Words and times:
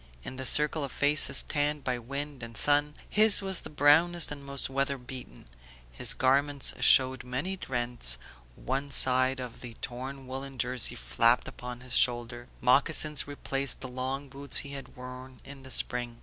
In 0.23 0.37
the 0.37 0.47
circle 0.47 0.83
of 0.83 0.91
faces 0.91 1.43
tanned 1.43 1.83
by 1.83 1.99
wind 1.99 2.41
and 2.41 2.57
sun, 2.57 2.95
his 3.07 3.39
was 3.43 3.61
the 3.61 3.69
brownest 3.69 4.31
and 4.31 4.43
most 4.43 4.67
weather 4.67 4.97
beaten; 4.97 5.45
his 5.91 6.15
garments 6.15 6.73
showed 6.83 7.23
many 7.23 7.59
rents, 7.67 8.17
one 8.55 8.89
side 8.89 9.39
of 9.39 9.61
the 9.61 9.75
torn 9.75 10.25
woollen 10.25 10.57
jersey 10.57 10.95
flapped 10.95 11.47
upon 11.47 11.81
his 11.81 11.95
shoulder, 11.95 12.47
moccasins 12.61 13.27
replaced 13.27 13.81
the 13.81 13.87
long 13.87 14.27
boots 14.27 14.57
he 14.65 14.69
had 14.69 14.95
worn 14.95 15.39
in 15.45 15.61
the 15.61 15.69
spring. 15.69 16.17